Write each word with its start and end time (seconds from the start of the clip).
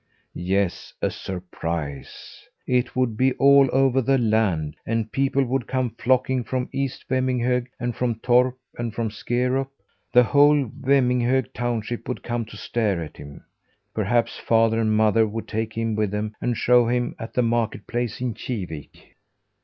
Yes, 0.33 0.95
a 0.99 1.11
surprise 1.11 2.47
it 2.65 2.95
would 2.95 3.15
be 3.17 3.33
all 3.33 3.69
over 3.71 4.01
the 4.01 4.17
land; 4.17 4.75
and 4.83 5.11
people 5.11 5.45
would 5.45 5.67
come 5.67 5.91
flocking 5.91 6.43
from 6.43 6.69
East 6.73 7.05
Vemminghög, 7.07 7.67
and 7.79 7.95
from 7.95 8.15
Torp, 8.15 8.57
and 8.79 8.95
from 8.95 9.11
Skerup. 9.11 9.69
The 10.11 10.23
whole 10.23 10.65
Vemminghög 10.65 11.53
township 11.53 12.07
would 12.07 12.23
come 12.23 12.45
to 12.45 12.57
stare 12.57 13.03
at 13.03 13.17
him. 13.17 13.45
Perhaps 13.93 14.39
father 14.39 14.79
and 14.79 14.91
mother 14.95 15.27
would 15.27 15.47
take 15.47 15.73
him 15.77 15.93
with 15.93 16.09
them, 16.09 16.35
and 16.41 16.57
show 16.57 16.87
him 16.87 17.13
at 17.19 17.35
the 17.35 17.43
market 17.43 17.85
place 17.85 18.19
in 18.19 18.33
Kivik. 18.33 19.13